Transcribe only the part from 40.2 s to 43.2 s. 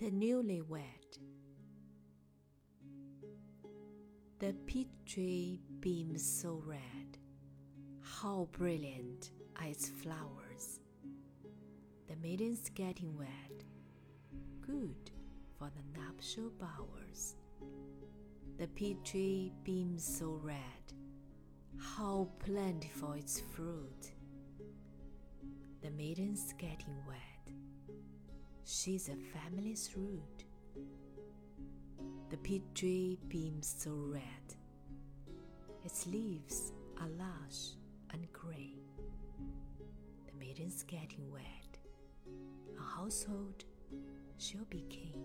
The maiden's getting wed, a